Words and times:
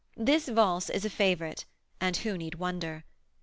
This 0.17 0.47
valse 0.47 0.89
is 0.89 1.05
a 1.05 1.11
favorite, 1.11 1.65
and 1.99 2.17
who 2.17 2.35
need 2.35 2.55
wonder? 2.55 3.03